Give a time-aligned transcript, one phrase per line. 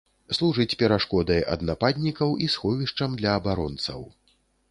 [0.35, 4.01] Служыць перашкодай ад нападнікаў і сховішчам для абаронцаў.